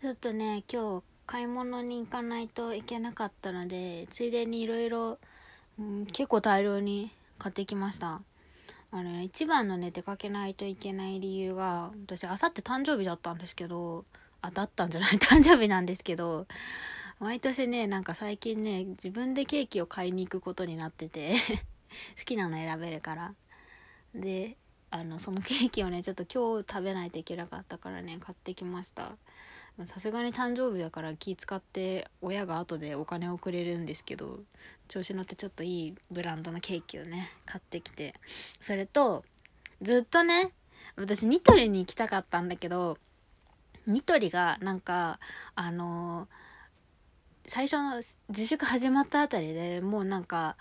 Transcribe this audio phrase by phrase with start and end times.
[0.00, 5.18] ちょっとね今日買い物に行かないといけなかったのでついでにいろいろ
[6.12, 8.22] 結構大量に買ってきました。
[8.90, 14.04] あのね一番のね出かけないといけない理由が私あさって誕生日だったんですけど
[14.40, 15.10] あだったんじゃない？
[15.18, 16.46] 誕生日なんですけど
[17.18, 21.34] 毎年ねなんか最近ね自分でケーキを買いに行くことになってて
[22.18, 23.34] 好きなの選べるから。
[24.14, 24.56] で
[24.90, 29.12] あのそのケーキをねちょっと今日食べないといけなかったからね買ってきました。
[29.86, 34.40] さすがに誕生日だから気使って親が後でお金をくれるんですけど
[34.88, 38.14] 調子乗ってちょっといいブランドのケーキをね買ってきて
[38.60, 39.24] それと
[39.80, 40.52] ずっとね
[40.96, 42.98] 私ニトリに行きたかったんだけど
[43.86, 45.20] ニトリがなんか
[45.54, 50.56] あのー、最初の自粛始まったあたりでもうなんか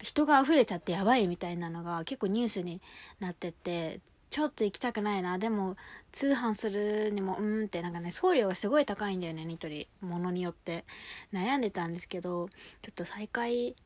[0.00, 2.80] 人が溢れちゃってやばいみたいなのが結構ニュースに
[3.20, 4.00] なってて
[4.32, 5.38] ちょっと行きたくないな。
[5.38, 5.76] でも
[6.10, 9.88] 通販するにもうんってなんかね送料がすごい高いんだよねニトリ。
[10.00, 10.86] 物によって。
[11.34, 12.48] 悩んでたんですけど
[12.80, 13.76] ちょっと再開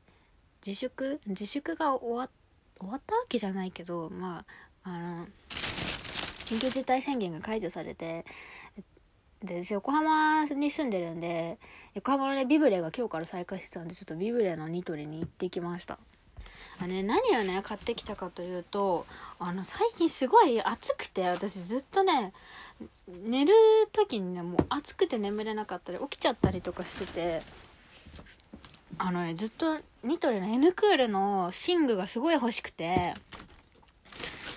[0.65, 1.21] 自粛？
[1.27, 2.31] 自粛が終わ
[2.79, 4.45] 終わったわけじゃないけどま
[4.85, 5.27] ああの
[6.45, 8.25] 緊急事態宣言が解除されて
[9.43, 11.59] で横浜に住んでるんで
[11.95, 15.99] 横浜のねビブレが今日から再開してたんでちょっとビブレのニトリに行ってきました。
[16.81, 19.07] あね何をね買ってきたかというと
[19.39, 22.33] あの最近すごい暑くて私ずっとね
[23.09, 23.55] 寝る
[23.93, 27.43] 時にねもう暑くて眠れなかったり起きちゃったりとかしてて
[28.99, 33.15] あのねずっとニトリの N クールの寝具がすごい欲しくて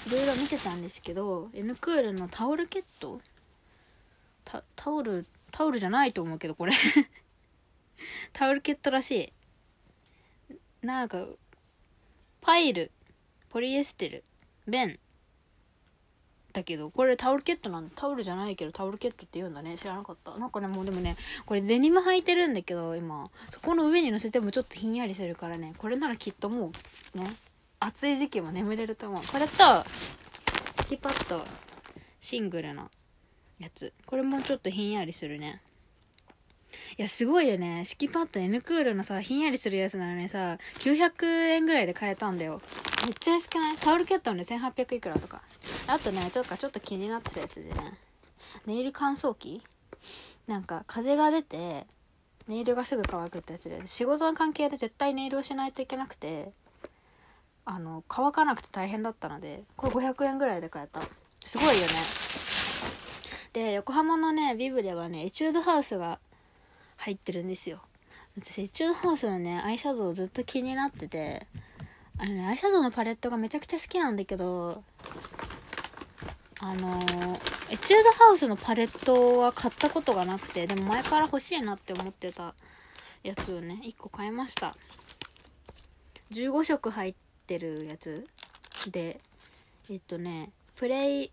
[0.07, 3.21] いろいろ見てたんですけど N クールのタオルケット？
[4.43, 6.73] タタオルタオルじゃないと思うけどこれ。
[8.33, 9.33] タオルケットらし
[10.51, 10.55] い。
[10.81, 11.25] なんか
[12.41, 12.91] パイル
[13.49, 14.23] ポリエステル
[14.67, 14.97] 綿
[16.51, 19.77] だけどこれタオルケットなんだタオルじゃないけどタオルケットって言うんだね。
[19.77, 20.35] 知らなかった。
[20.37, 21.15] なんかねもうでもね
[21.45, 23.29] これデニム履いてるんだけど今。
[23.49, 25.73] そこの上に乗せてもちょっとひんやりするからね。
[25.77, 26.71] これならきっとも
[27.15, 27.31] うね
[27.79, 29.21] 暑い時期も眠れると思う。
[29.31, 29.53] これと
[30.81, 31.45] スキパッド
[32.19, 32.89] シングルの
[33.59, 33.93] やつ。
[34.07, 35.61] これもちょっとひんやりするね。
[36.97, 37.83] いやすごいよね。
[37.85, 42.61] 敷きパッド N クールのさひんやりするやつなのにさ900円ぐらいで買えたんだよ。
[43.05, 43.75] めっちゃ安くない？
[43.75, 45.41] タオルケットもね1800いくらとか。
[45.87, 47.97] あとねちょっとちょっと気になってたやつでね。
[48.65, 49.61] ネイル乾燥機？
[50.47, 51.87] なんか風が出て
[52.47, 53.81] ネイルがすぐ乾くってやつで。
[53.85, 56.51] 仕事の関係で絶対ネイルをしないといけなくて
[57.65, 61.01] あの乾かなくて大変だったのでこれ500円ぐらいで買えた。
[61.45, 61.87] すごいよね。
[63.53, 66.19] で横浜のねビブレはねエチュードハウスが
[66.99, 67.81] 入ってるんですよ。
[68.37, 71.47] 私エチュードハウスのねアイシャドウずっと気になってて
[72.17, 74.83] あのねアイシャドウのパレットがめちゃくちゃ好きなんだけど
[76.59, 76.99] あの
[77.69, 82.53] エチュードハウスのパレットは買ったことがなくてでも前から欲しいなって思ってた
[83.23, 84.75] やつをね1個買いました。
[86.31, 87.15] 15色入っ
[87.47, 88.27] てるやつ。
[88.91, 89.19] で
[89.89, 91.31] えっとねプレイ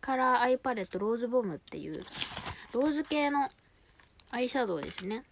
[0.00, 2.04] カラーアイパレットローズボムっていう
[2.72, 3.48] ローズ系の
[4.34, 5.22] アイシャドウですね。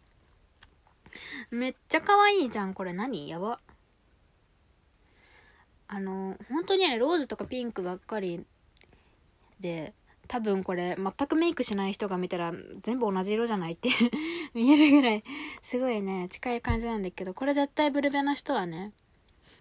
[1.50, 2.92] めっちゃ可愛いじゃんこれ。
[2.92, 3.28] 何？
[3.28, 3.58] やば。
[5.88, 8.46] あの本当にねローズとかピンクばっかり
[9.58, 9.92] で
[10.28, 12.52] 多分これ全くメイクしない人が見たら
[12.84, 13.90] 全部同じ色じゃないって
[14.54, 15.24] 見えるぐらい
[15.62, 18.92] すごいね近い感じなんだけどこれ絶対ブルベの人はね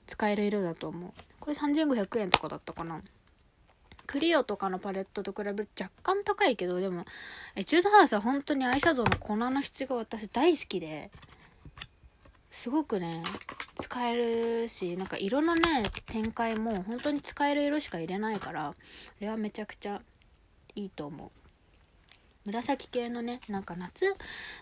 [0.06, 1.14] 使える色だと思う。
[1.40, 3.02] これ3500円とかだったかな。
[4.12, 7.06] クリオとかのパレットと比べると若干高いけどでも
[7.56, 11.10] エチュードハウスは本当にアイシャドウの粉の質が私大好きで
[12.50, 13.24] すごくね
[13.76, 14.14] 使え
[14.64, 15.62] るしなんか色のね
[16.08, 18.76] 展開も本当に使える色しか入れないからあ
[19.22, 20.02] れはめちゃくちゃ
[20.76, 21.30] いいと思う。
[22.48, 24.14] 紫系のねなんか夏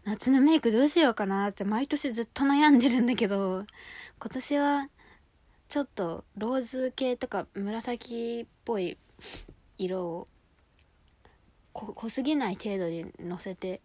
[0.06, 3.66] 夏のメイクどうしようかなって毎年ずっと悩んでるんだけど
[4.20, 4.90] 今年は
[5.70, 8.96] ちょっとローズ系とか紫っぽい
[9.78, 10.28] 色を
[11.74, 13.82] 濃すぎない程度にのせて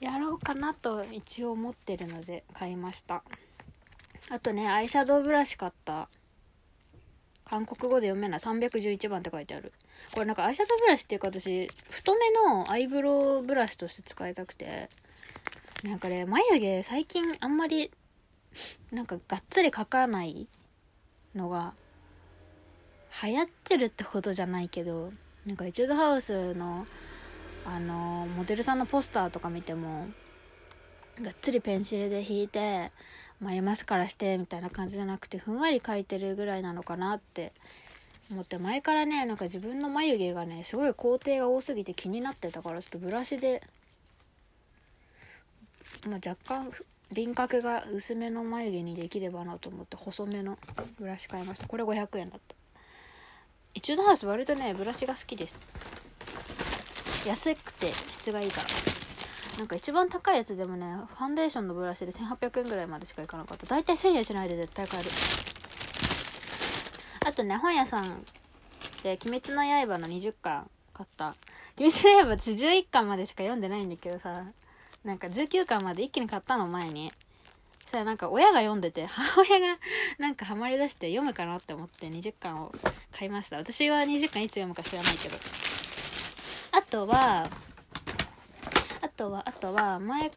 [0.00, 3.22] やろうかなと一応思ってるので買いました。
[4.30, 6.08] あとねアイシャドウブラシ買った。
[7.44, 8.38] 韓国語で読めない。
[8.38, 9.72] 311番って書いてある。
[10.12, 14.88] これなんかアイシャドウブラシっていうか私太めのアイブロウブラシとして使いたくて
[15.82, 17.90] なんかね眉毛最近あんまり
[18.92, 20.46] なんかがっつり描かない
[21.34, 21.74] のが
[23.22, 25.12] 流行ってるってほどじゃないけど
[25.46, 26.86] なんかエチュードハウスの
[27.64, 30.08] あのモデルさんのポスターとか見ても
[31.20, 32.90] がっつりペンシルで引いて
[33.40, 37.52] 眉マスカラしてみたいな感じじゃなくてふんわり描いてるぐらいなのかなって
[38.30, 43.62] 思って前からねなんか自分の眉毛がねすごい工程が多すぎて気になってたからちょっとブラシで、
[46.08, 46.70] まあ、若干
[47.12, 50.58] 輪郭が薄めの眉毛にできればなと思って細めの
[50.98, 51.66] ブラシ買いました。
[51.66, 52.59] これ500円だった。
[53.74, 55.66] 一度ハウス割とねブラシが好きです。
[57.26, 58.66] 安くて質がいいから。
[59.58, 60.86] なんか一番高いやつでもね
[61.18, 63.66] ファンデーションのブラシで1800円ぐらいまでしかいかなかった。
[63.66, 65.10] 大体1000円しないで絶対買える。
[67.26, 68.24] あとね本屋さん
[69.02, 71.34] で「鬼滅の刃」の20巻買った
[71.78, 74.44] 「鬼滅の刃」私11巻までしか読んでないんだけどさ
[75.04, 77.12] なんか19巻まで一気に買ったの前に。
[77.90, 79.78] したらなんか親が読んでて 母親が
[80.18, 82.72] なんかハマりだして読むかなって思って20巻を
[83.12, 83.56] 買いました。
[83.56, 85.36] 私は20巻いつ読むか知らないけど。
[86.72, 87.50] あとは
[89.02, 90.30] あとはあとは前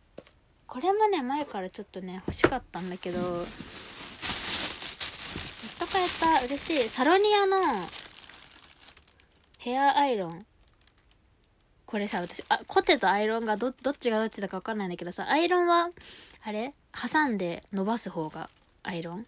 [0.66, 3.46] これもね前からちょっとね欲しかったんだけどやっ
[5.80, 6.08] と買え
[6.40, 7.58] た嬉しいサロニアの
[9.60, 10.46] ヘアアイロン。
[11.94, 15.92] これさ私あコテとアイロンがどどっちがどっちだか分かんないんだけどさアイロンは
[16.44, 18.50] あれ挟んで伸ばす方が
[18.82, 19.28] アイロン？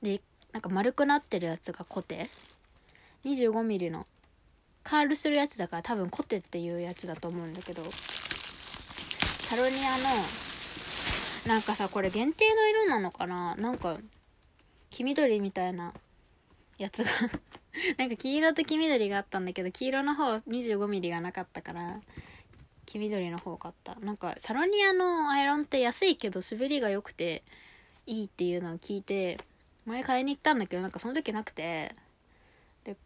[0.00, 0.20] で
[0.52, 2.30] なんか丸くなってるやつがコテ
[3.24, 4.06] ？25mm の
[4.84, 13.56] カールするやつだから多分コテっていうやつだと思うんだけどサロニアのなんかさこれ限定の色なのかな？
[13.56, 13.98] なんか
[14.90, 15.92] 黄緑みたいな
[16.78, 17.10] やつが
[17.96, 22.00] なんか黄色と黄緑があったんだけど黄色の方 25mm がなかったから
[22.86, 23.96] 黄緑の方買った。
[23.96, 27.42] なんかサロニアのアイロンって安いけど滑りが良くて
[28.06, 29.38] いいっていうのを聞いて
[29.84, 31.94] 前買いに行ったんだけどなんかその時なくて
[32.84, 32.96] で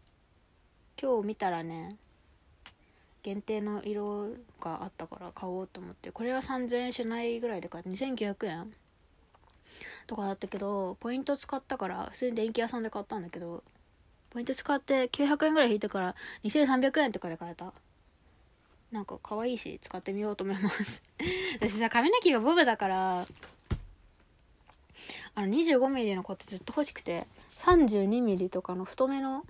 [1.00, 1.96] 今日見たらね
[3.22, 4.30] 限定の色
[4.60, 8.72] があったから買おうと思ってこれは3000円しないぐらいで買って2900円
[10.06, 13.62] とかだったけどポイント使ったから普通に電気屋さんで買ったんだけど
[14.32, 16.14] ポイント使って900円ぐらい引いたから
[16.44, 17.72] 2300円とかで買えた。
[18.90, 21.02] なんか可愛いし使ってみようと思います。
[21.60, 23.26] 私さ髪の毛がボブだから
[25.34, 27.26] あの 25mm の子ってずっと欲しくて
[27.58, 29.44] 32mm とかの太めの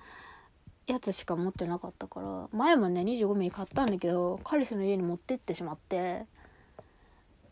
[0.87, 6.25] やつしか持ってなかったから前もね 25mm 買ったんだけど彼氏の家に持ってってしまって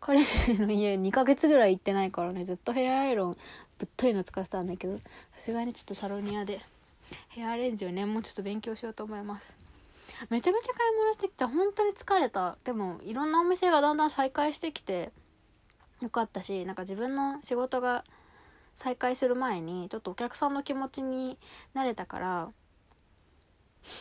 [0.01, 3.37] 彼氏の家2ヶ月ぐらい行ってないからねずっとヘアアイロン
[3.79, 5.03] ぶっといの使ってたんだけどさ
[5.39, 6.61] すがにちょっとサロニアで
[7.29, 9.57] ヘアアレンジをねもうちょっと勉強しようと思います。
[10.29, 12.57] めちゃめちゃ買い物してきた本当に疲れた。
[12.65, 15.13] でもいろんなお店がだんだん再開してきて
[16.01, 18.05] よかったしなんか自分の仕事が
[18.75, 21.39] 再開する前にちょっとお客さんの気持ちに
[21.75, 22.49] なれたから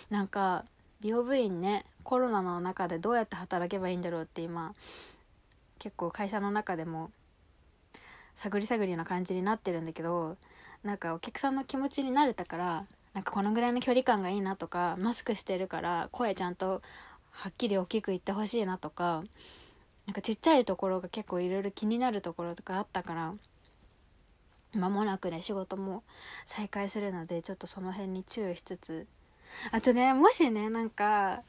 [0.10, 0.66] なんか
[1.02, 4.74] 美容部員ねコロナの中でどうやって働けばいいんだろうって今
[5.80, 7.12] 結構会社の中でも
[8.36, 10.38] 探り探りな感じになってるんだけど
[10.84, 12.86] なんかお客さんの気持ちになれたから
[13.20, 16.82] なんかこのぐらいの距離感がいいなとかマスクしてるから声ちゃんと
[17.32, 19.26] はっきり大きく言ってほしいなとか
[20.06, 23.34] なんかちっちゃいところが結構いろいろ気になるところとかあったから
[24.74, 26.04] 間もなくね仕事も
[26.46, 29.06] 再開するのでちょっとその辺に注意しつつ。
[29.74, 31.42] あとねもしねなんか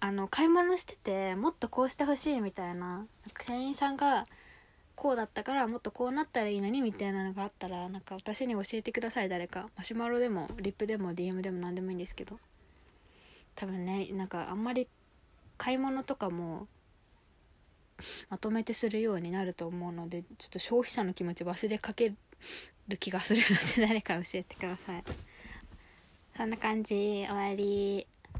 [0.00, 3.04] あの買い物しててもっとこうしてほしいみたいな
[3.44, 4.24] 店員さんが
[5.00, 9.30] こうだったからもっとこうなったらいいのにみたいなのがあったらなんか私に教えてください。
[9.30, 9.70] 誰か。
[9.74, 12.38] マシュマロでもリップでも DM でも何でもいいんですけど。
[13.54, 14.88] 多分ねなんかあんまり
[15.56, 16.68] 買い物とかも
[18.28, 22.12] まとめてするようになると思うのでちょっと消費者の気持ち忘れかけ
[22.86, 25.04] る気がするので誰か教えてください。
[26.36, 27.24] そんな感じ。
[27.26, 28.06] 終わり。